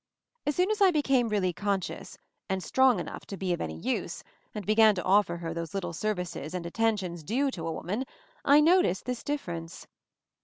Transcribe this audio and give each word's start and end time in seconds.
As 0.47 0.55
soon 0.55 0.71
as 0.71 0.81
I 0.81 0.89
became 0.89 1.29
really 1.29 1.53
conscious, 1.53 2.17
and 2.49 2.63
strong 2.63 2.99
enough 2.99 3.27
to 3.27 3.37
be 3.37 3.53
of 3.53 3.61
any 3.61 3.77
use, 3.77 4.23
and 4.51 4.65
began 4.65 4.95
to 4.95 5.03
offer 5.03 5.37
her 5.37 5.53
those 5.53 5.75
little 5.75 5.93
services 5.93 6.55
and 6.55 6.65
attentions 6.65 7.21
due 7.23 7.51
to 7.51 7.67
a 7.67 7.71
woman, 7.71 8.05
I 8.43 8.61
noticed 8.61 9.05
this 9.05 9.23
difference. 9.23 9.85